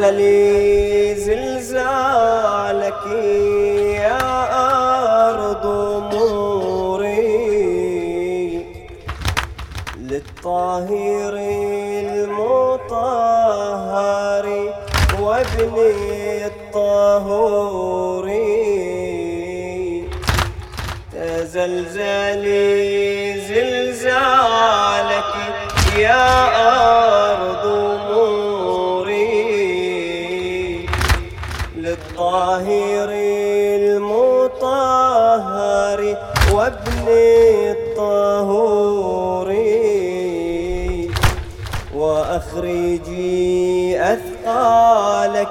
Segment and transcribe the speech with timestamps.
[0.00, 3.04] زلزلي زلزالك
[4.00, 4.28] يا
[5.28, 5.64] أرض
[6.14, 7.20] موري.
[10.00, 11.34] للطاهر
[12.80, 13.26] المطهر
[15.20, 15.74] وابن
[16.50, 18.26] الطهور.
[21.12, 22.70] تزلزلي
[23.48, 25.32] زلزالك
[25.96, 26.49] يا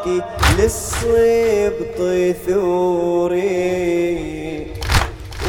[0.10, 0.24] أثقالك
[0.60, 2.00] للصبط
[2.48, 4.10] ثوري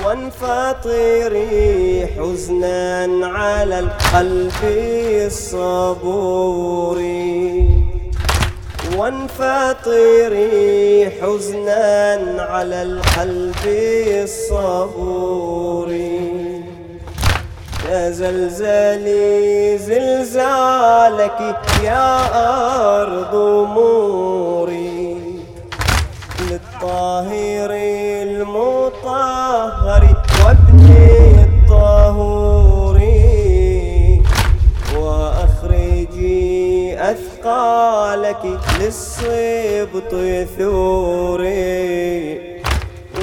[0.04, 2.88] وانفطري حزنا
[3.22, 4.60] على القلب
[5.26, 6.60] الصبوري.
[8.96, 10.50] وانفطري
[11.20, 13.64] حزنا على القلب
[14.24, 15.88] الصبور
[17.90, 22.16] زلزلي زلزالك يا
[23.02, 23.34] أرض
[23.74, 25.16] موري
[26.50, 27.70] للطاهر
[28.22, 30.02] المطهر
[30.44, 30.80] وابن
[31.48, 33.00] الطهور
[34.96, 38.44] وأخرجي أثقالك
[38.80, 40.14] للصبط
[40.58, 42.59] ثوري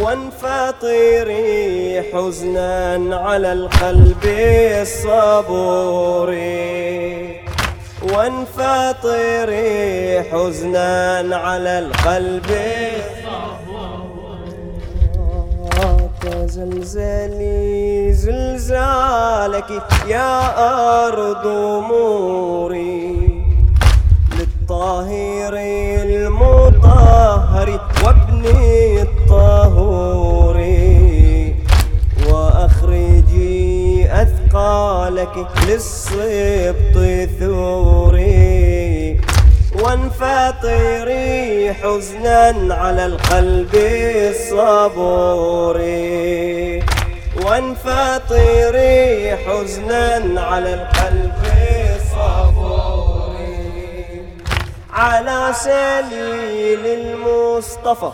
[0.08, 4.24] وانفطري حزنا على القلب
[4.82, 6.30] الصبور
[8.14, 9.70] وانفطري
[10.32, 12.52] حزنا على القلب
[16.22, 19.72] تزلزلي زلزالك
[20.08, 20.40] يا
[21.08, 21.48] أرض
[21.92, 23.28] موري.
[24.40, 25.54] للطاهر
[26.04, 27.68] المطهر
[35.68, 36.96] للصبط
[37.40, 39.20] ثوري
[39.82, 43.76] وانفطري حزنا على القلب
[44.34, 45.78] الصبور
[47.46, 51.34] وانفطري حزنا على القلب
[51.96, 53.36] الصبور
[54.94, 58.12] على سليل المصطفى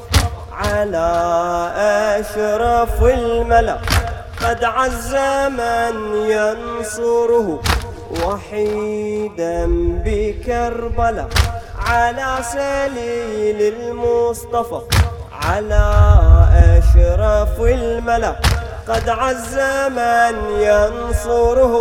[0.52, 1.08] على
[2.20, 3.80] أشرف الملأ.
[4.44, 5.16] قد عز
[5.60, 5.96] من
[6.30, 7.60] ينصره
[8.26, 9.66] وحيدا
[10.06, 11.30] بكربلاء
[11.88, 14.82] على سليل المصطفى
[15.32, 15.86] على
[16.78, 18.36] أشرف الملأ.
[18.88, 19.58] قد عز
[20.00, 21.74] من ينصره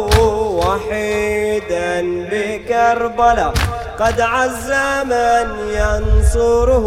[0.63, 3.53] وحيدا بكربلاء.
[3.99, 4.71] قد عز
[5.13, 5.49] من
[5.81, 6.87] ينصره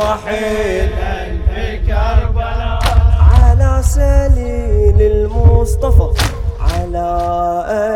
[0.00, 2.78] وحيدا بكربلاء.
[3.42, 4.27] على سليل
[5.58, 6.08] المصطفى
[6.60, 7.08] على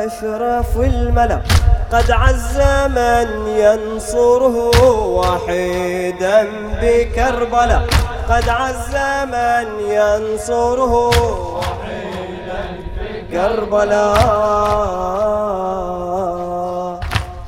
[0.07, 1.41] أشرف الملأ.
[1.93, 2.59] قد عز
[2.91, 6.47] من ينصره وحيدا
[6.83, 7.83] بكربلاء
[8.29, 8.95] قد عز
[9.35, 10.95] من ينصره
[11.55, 12.63] وحيدا
[13.31, 14.21] بكربلاء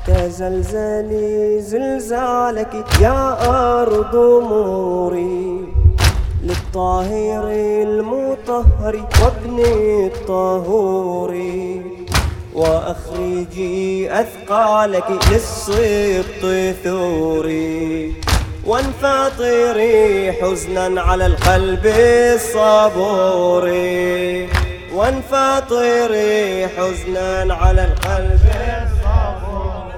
[0.07, 3.37] تزلزلي زلزالك يا
[3.81, 4.15] أرض
[4.49, 5.74] موري.
[6.75, 7.47] للطاهر
[7.87, 11.35] المطهر وابن الطهور.
[12.53, 16.43] وأخرجي أثقالك للصبط
[16.83, 18.13] ثوري.
[18.65, 21.85] وانفطري حزنا على القلب
[22.35, 23.65] الصبور.
[24.93, 28.45] وانفطري حزنا على القلب
[28.83, 29.91] الصبور.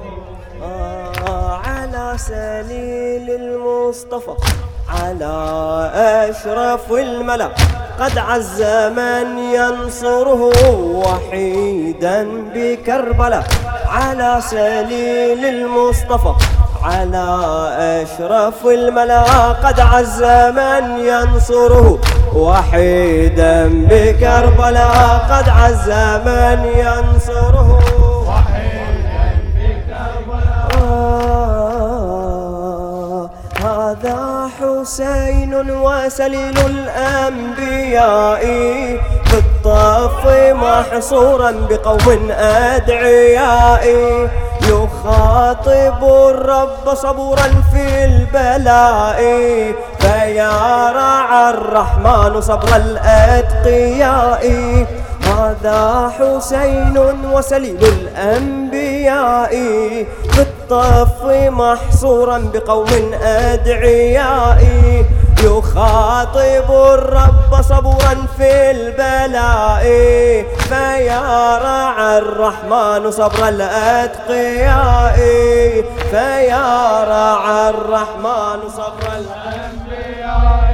[0.63, 4.67] آه على سليل المصطفى.
[4.89, 5.92] على
[6.30, 7.50] أشرف الملأ.
[8.00, 8.62] قد عز
[8.95, 10.51] من ينصره
[10.95, 13.44] وحيدا بكربلاء.
[13.89, 16.34] على سليل المصطفى.
[16.84, 17.25] على
[18.04, 19.24] أشرف الملأ.
[19.51, 20.24] قد عز
[20.56, 22.00] من ينصره
[22.36, 25.28] وحيدا بكربلاء.
[25.31, 25.89] قد عز
[26.25, 27.76] من ينصره
[34.04, 38.44] هذا حسين وسليل الأنبياء
[39.32, 43.86] بالطف محصورا بقوم أدعياء.
[44.64, 49.20] يخاطب الرب صبورا في البلاء.
[50.00, 50.52] فيا
[50.92, 54.46] رعى الرحمن صبر الأتقياء.
[55.26, 56.98] هذا حسين
[57.34, 59.54] وسليل الأنبياء
[60.69, 64.60] بالطف محصورا بقوم أدعياء
[65.44, 69.84] يخاطب الرب صبورا في البلاء.
[70.69, 75.18] فيا رعى الرحمن صبر الأتقياء.
[76.12, 80.74] فيا رعى الرحمن صبر الأنبياء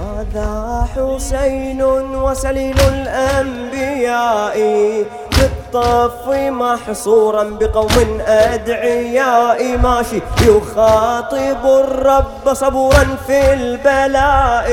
[0.00, 1.82] هذا حسين
[2.14, 4.56] وسليل الأنبياء.
[5.72, 14.66] بالطف محصورا بقوم أدعياء ماشي يخاطب الرب صبورا في البلاء.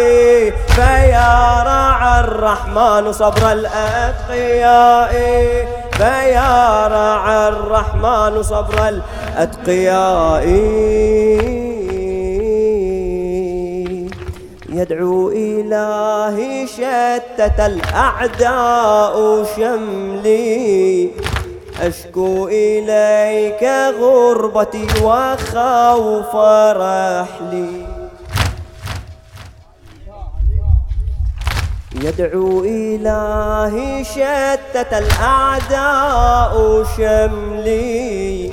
[0.68, 5.12] فيا رعى الرحمن صبر الأتقياء.
[5.92, 10.46] فيا رعى الرحمن صبر الأتقياء.
[14.78, 19.16] يدعو إلهي شتت الأعداء
[19.56, 21.12] شملي.
[21.82, 23.64] أشكو إليك
[24.00, 26.36] غربتي وخوف
[26.82, 27.86] رحلي.
[31.96, 36.54] يدعو إلهي شتت الأعداء
[36.98, 38.50] شملي.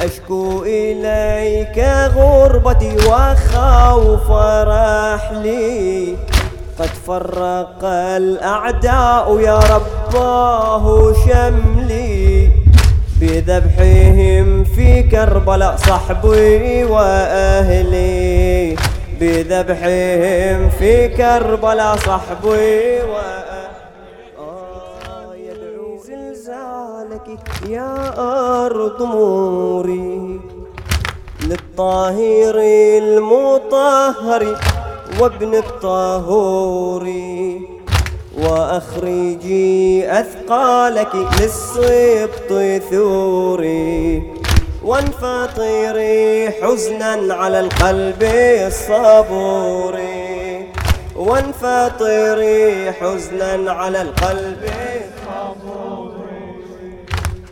[0.00, 1.78] أشكو إليك
[2.16, 4.30] غربتي وخوف
[4.62, 6.16] رحلي.
[6.78, 12.50] قد فرق الأعداء يا رباه شملي.
[13.20, 18.76] بذبحهم في كربلاء صحبي وأهلي.
[19.20, 23.55] بذبحهم في كربلاء صحبي وأهلي.
[27.26, 28.14] زلزالك يا
[28.66, 30.40] أرض موري
[31.42, 32.54] للطاهر
[33.02, 34.56] المطهر
[35.20, 37.08] وابن الطهور
[38.38, 44.22] وأخرجي أثقالك للصبط ثوري
[44.84, 48.22] وانفطري حزنا على القلب
[48.66, 49.98] الصبور
[51.16, 54.75] وانفطري حزنا على القلب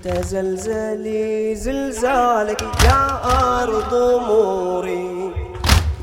[0.04, 3.20] تزلزلي زلزالك يا
[3.62, 3.94] أرض
[4.28, 5.30] موري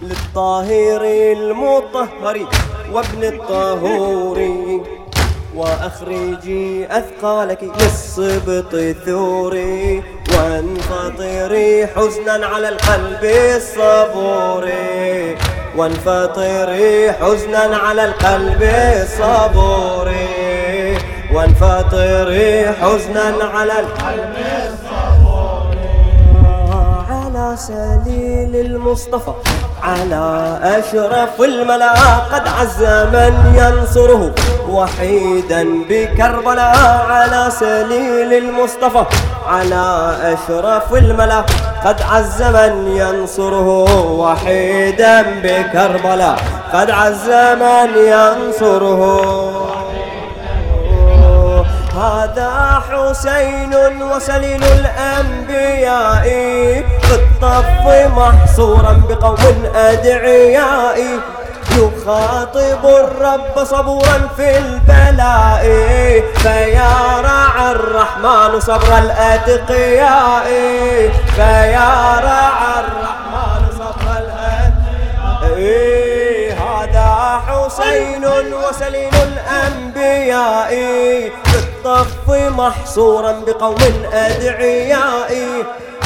[0.01, 1.01] للطاهر
[1.37, 2.47] المطهر
[2.93, 4.39] وابن الطهور
[5.55, 8.75] وأخرجي أثقالك للصبط
[9.05, 10.03] ثوري
[10.37, 13.23] وانفطري حزنا على القلب
[13.55, 14.69] الصبور
[15.77, 18.63] وانفطري حزنا على القلب
[19.01, 20.11] الصبور
[21.33, 24.33] وانفطري حزنا على القلب
[27.09, 29.33] على سليل المصطفى
[29.83, 31.93] على أشرف الملأ
[32.33, 32.83] قد عز
[33.13, 34.31] من ينصره
[34.69, 39.05] وحيدا بكربلاء على سليل المصطفى
[39.47, 41.45] على أشرف الملأ
[41.85, 46.39] قد عز من ينصره وحيدا بكربلاء
[46.73, 47.29] قد عز
[47.63, 49.80] من ينصره.
[51.95, 56.25] هذا حسين وسليل الأنبياء
[57.09, 57.85] بالطف
[58.17, 60.99] محصورا بقوم أدعياء.
[61.71, 65.63] يخاطب الرب صبورا في البلاء
[66.35, 70.47] فيا رعى الرحمن صبر الأتقياء.
[71.35, 75.61] فيا رعى الرحمن صبر الأتقياء.
[76.61, 77.09] هذا
[77.47, 80.71] حسين وسليل الأنبياء.
[81.83, 83.77] بالطف محصورا بقوم
[84.13, 85.31] أدعياء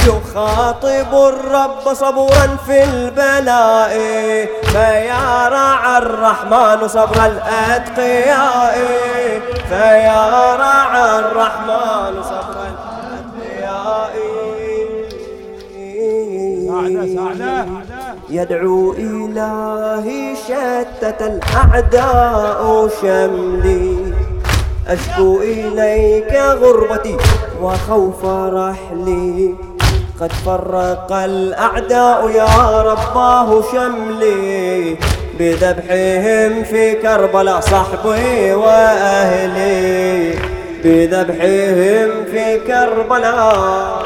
[0.07, 3.93] يخاطب الرب صبورا في البلاء.
[4.63, 8.75] فيا رعى الرحمن صبر الأتقياء
[9.69, 14.15] فيا رعى الرحمن صبر الأتقياء.
[18.29, 24.04] يدعو إلهي شتت الأعداء شملي.
[24.87, 27.17] أشكو إليك غربتي
[27.61, 29.55] وخوف رحلي.
[30.21, 34.97] قد فرق الأعداء يا رباه شملي
[35.39, 40.33] بذبحهم في كربلاء صحبي وأهلي.
[40.83, 44.05] بذبحهم في كربلاء.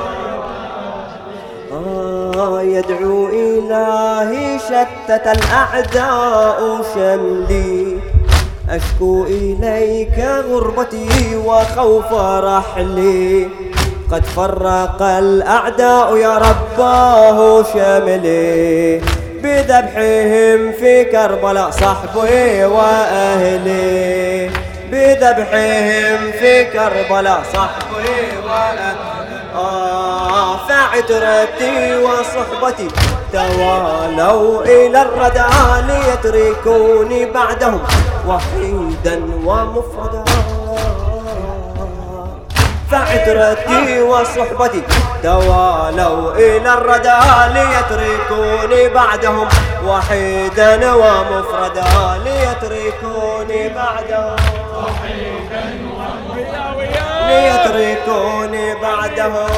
[1.74, 7.99] آه يدعو إلهي شتت الأعداء شملي.
[8.70, 13.48] أشكو إليك غربتي وخوف رحلي.
[14.12, 19.02] قد فرق الأعداء يا رباه شملي
[19.44, 24.50] بذبحهم في كربلاء صحبي وأهلي.
[24.92, 28.10] بذبحهم في كربلاء صحبي
[28.46, 28.96] وأهلي.
[29.56, 32.88] آه فعترتي وصحبتي.
[33.34, 35.46] توالوا إلى الردى
[35.88, 37.82] ليتركوني بعدهم
[38.28, 40.24] وحيدا ومفردا.
[42.92, 44.82] فعترتي وصحبتي
[45.24, 47.20] توالوا إلى الردى
[47.54, 49.48] ليتركوني بعدهم
[49.88, 51.86] وحيدا ومفردا.
[52.26, 54.36] ليتركوني بعدهم.
[54.74, 55.64] وحيدا
[57.28, 59.50] ليتركوني بعدهم.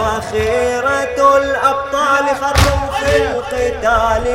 [0.00, 4.26] فخيرة الأبطال خروا في القتال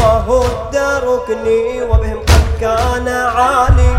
[0.00, 3.98] وهد ركني وبهم قد كان عالي.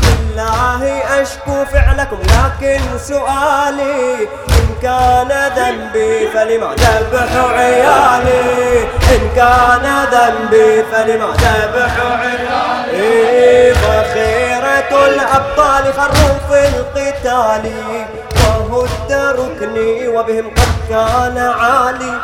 [0.00, 0.82] بالله
[1.22, 8.82] أشكو فعلكم لكن سؤالي إن كان ذنبي فلما ذبح عيالي.
[9.14, 13.74] إن كان ذنبي فلما ذبح عيالي.
[13.74, 17.72] فخيرة الأبطال خروا في القتال
[19.32, 22.20] ركني وبهم قد كان عالي.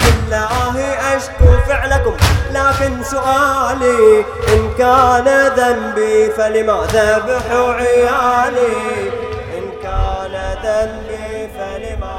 [0.00, 0.74] بالله
[1.16, 2.16] أشكو فعلكم
[2.50, 9.10] لكن سؤالي إن كان ذنبي فلما ذبح عيالي؟
[9.56, 10.34] إن كان
[10.64, 12.18] ذنبي فلما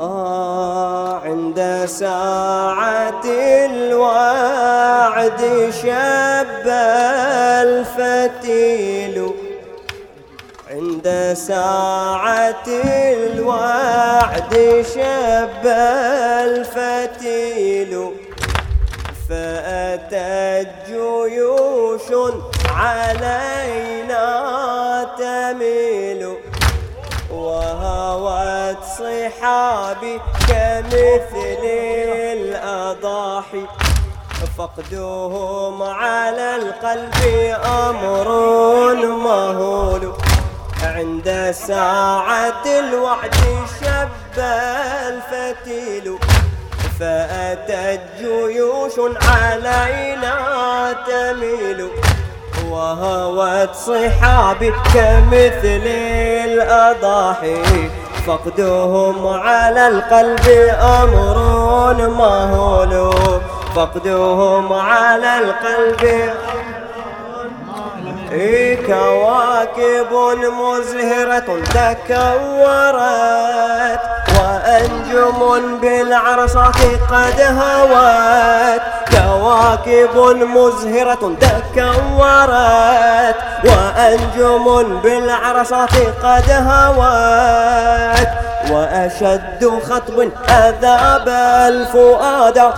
[0.00, 3.24] آه عند ساعة
[3.64, 5.40] الوعد
[5.82, 6.66] شب
[7.66, 9.33] الفتيل.
[11.06, 14.54] عند ساعة الوعد
[14.94, 15.66] شب
[16.46, 17.92] الفتيل.
[19.28, 22.32] فأتت جيوش
[22.70, 24.26] علينا
[25.18, 26.36] تميل.
[27.30, 31.62] وهوت صحابي كمثل
[32.32, 33.64] الأضاحي.
[34.58, 37.14] فقدهم على القلب
[37.64, 38.28] أمر
[39.04, 40.12] مهول.
[40.84, 43.34] عند ساعة الوعد
[43.80, 44.38] شب
[45.08, 46.18] الفتيل
[47.00, 48.92] فأتت جيوش
[49.28, 50.34] علينا
[51.06, 51.88] تميل
[52.70, 55.86] وهوت صحابي كمثل
[56.44, 57.90] الأضاحي.
[58.26, 60.48] فقدهم على القلب
[60.80, 61.38] أمر
[62.08, 63.14] مهول
[63.76, 66.32] فقدهم على القلب
[68.86, 70.12] كواكب
[70.60, 72.94] مزهرة تكورت
[74.38, 75.40] وأنجم
[75.80, 76.76] بالعرصات
[77.10, 78.82] قد هوت.
[79.10, 80.16] كواكب
[80.56, 84.66] مزهرة تكورت وأنجم
[85.00, 88.28] بالعرصات قد هوت.
[88.70, 91.28] وأشد خطب أذاب
[91.68, 92.72] الفؤاد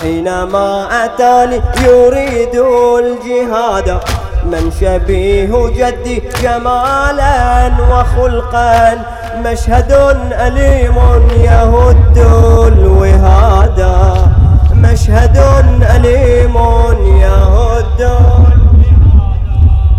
[0.00, 2.54] حينما أتاني يريد
[2.98, 4.00] الجهاد.
[4.46, 8.94] من شبيه جدي جمالا وخلقا
[9.36, 9.92] مشهد
[10.32, 10.96] أليم
[11.36, 12.18] يهد
[12.72, 13.96] الوهادا.
[14.74, 15.36] مشهد
[15.96, 16.56] أليم
[17.22, 18.00] يهد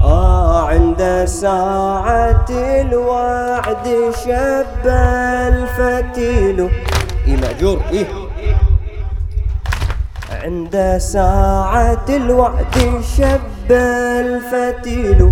[0.04, 3.88] آه عند ساعة الوعد
[4.26, 6.70] شب الفتيل.
[7.28, 8.06] مأجور إيه؟
[10.44, 13.40] عند ساعة الوعد شب
[13.72, 15.32] الفتيل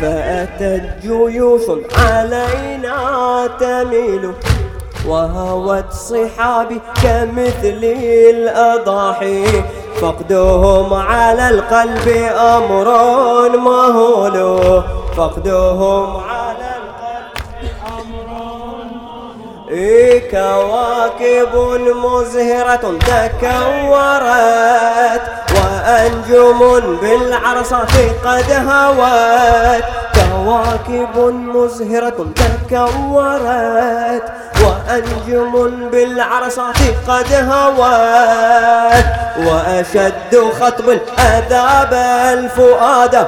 [0.00, 1.62] فأتت جيوش
[1.98, 4.32] علينا تميل
[5.06, 7.82] وهوت صحابي كمثل
[8.30, 9.44] الأضاحي.
[10.00, 12.88] فقدهم على القلب أمر
[13.58, 14.36] مهول
[15.16, 16.20] فقدهم
[20.30, 21.54] كواكب
[21.86, 23.60] مزهرة تكورت
[25.54, 26.60] وأنجم
[27.00, 29.84] بالعرصات قد هوت.
[30.14, 31.18] كواكب
[31.54, 34.22] مزهرة تكورت
[34.64, 35.52] وأنجم
[35.90, 39.04] بالعرصات قد هوت.
[39.46, 41.92] وأشد خطب أذاب
[42.38, 43.26] الفؤاد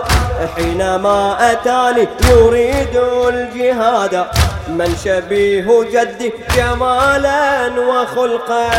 [0.56, 2.96] حينما أتاني يريد
[3.28, 4.26] الجهاد.
[4.68, 8.70] من شبيه جدي جمالا وخلقا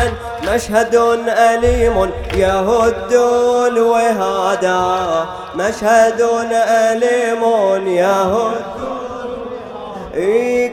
[0.54, 0.96] مشهد
[1.28, 3.14] أليم يهد
[3.68, 5.26] الوهادا.
[5.56, 6.22] مشهد
[6.52, 7.44] أليم
[7.88, 8.64] يهد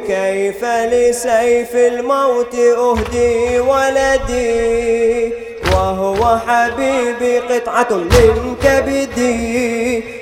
[0.06, 5.32] كيف لسيف الموت أهدي ولدي؟
[5.72, 10.19] وهو حبيبي قطعة من كبدي.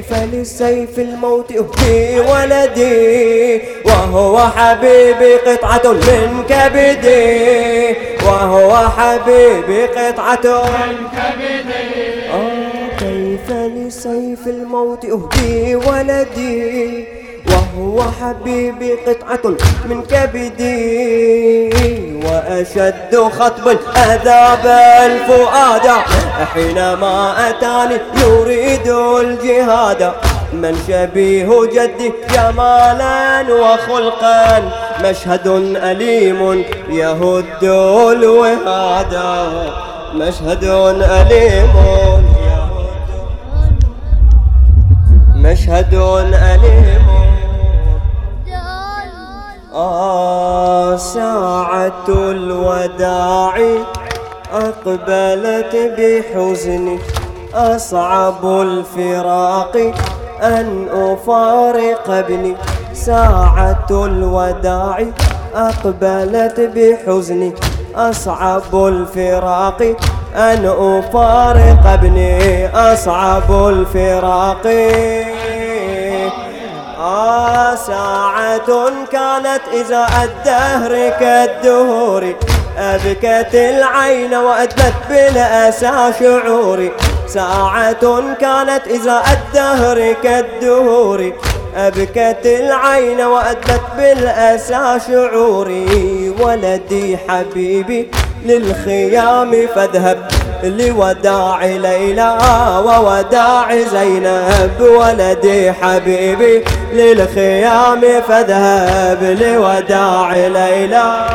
[0.00, 7.96] كيف لسيف الموت أهدي ولدي؟ وهو حبيبي قطعة من كبدي.
[8.26, 12.30] وهو حبيبي قطعة من كبدي.
[12.32, 17.04] آه كيف لسيف الموت أهدي ولدي؟
[17.50, 19.54] وهو حبيبي قطعة
[19.88, 21.70] من كبدي
[22.26, 24.66] وأشد خطب أذاب
[25.06, 25.86] الفؤاد.
[26.54, 30.12] حينما أتاني يريد الجهاد.
[30.52, 34.62] من شبيه جدي جمالا وخلقا
[35.04, 39.30] مشهد أليم يهد الوهادا
[40.14, 41.72] مشهد أليم
[45.36, 47.19] مشهد أليم
[49.74, 53.54] آه ساعة الوداع
[54.52, 56.98] أقبلت بحزن
[57.54, 59.76] أصعب الفراق
[60.42, 62.56] أن أفارق ابني
[62.92, 65.04] ساعة الوداع
[65.54, 67.52] أقبلت بحزن
[67.96, 69.82] أصعب الفراق
[70.36, 74.66] أن أفارق ابني أصعب الفراق
[77.00, 82.34] آه ساعة كانت إذا الدهر كالدهور
[82.78, 86.92] أبكت العين وأدلت بالأسى شعوري.
[87.26, 91.32] ساعة كانت إذا الدهر كالدهور
[91.76, 96.34] أبكت العين وأدلت بالأسى شعوري.
[96.40, 98.10] ولدي حبيبي
[98.44, 100.28] للخيام فاذهب
[100.64, 102.38] لوداع ليلى
[102.84, 104.80] ووداع زينب.
[104.80, 111.26] ولدي حبيبي للخيام فاذهب لوداع ليلى.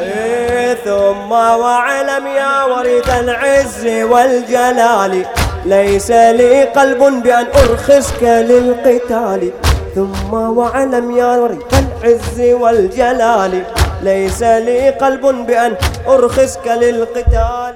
[0.00, 5.24] إيه، ثم واعلم يا ورث العز والجلال.
[5.64, 9.50] ليس لي قلب بأن أرخصك للقتال.
[9.94, 13.62] ثم واعلم يا ورث العز والجلال.
[14.02, 15.74] ليس لي قلب بأن
[16.08, 17.74] أرخصك للقتال.